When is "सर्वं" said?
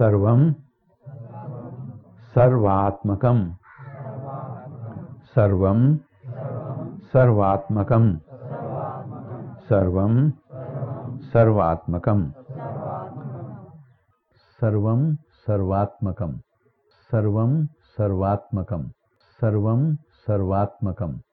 0.00-0.52, 5.36-5.96, 9.70-10.30, 14.60-15.14, 17.10-17.66, 19.40-19.94